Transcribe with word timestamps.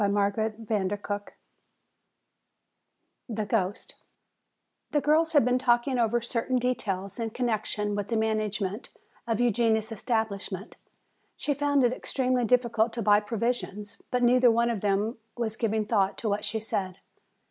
CHAPTER 0.03 0.55
XII 0.67 1.35
The 3.29 3.45
Ghost 3.45 3.93
The 4.89 4.99
girls 4.99 5.33
had 5.33 5.45
been 5.45 5.59
talking 5.59 5.99
over 5.99 6.19
certain 6.21 6.57
details 6.57 7.19
in 7.19 7.29
connection 7.29 7.93
with 7.93 8.07
the 8.07 8.17
management 8.17 8.89
of 9.27 9.39
Eugenia's 9.39 9.91
establishment. 9.91 10.75
She 11.37 11.53
found 11.53 11.83
it 11.83 11.93
extremely 11.93 12.45
difficult 12.45 12.93
to 12.93 13.03
buy 13.03 13.19
provisions. 13.19 14.01
But 14.09 14.23
neither 14.23 14.49
one 14.49 14.71
of 14.71 14.81
them 14.81 15.19
was 15.37 15.55
giving 15.55 15.85
thought 15.85 16.17
to 16.17 16.29
what 16.29 16.43
she 16.43 16.59
said. 16.59 16.97